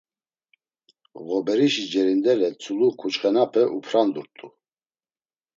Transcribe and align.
Ğoberişi 1.25 1.83
cerindele 1.91 2.49
tzulu 2.59 2.89
ǩuçxenape 2.99 3.63
uprandurt̆u. 3.77 4.47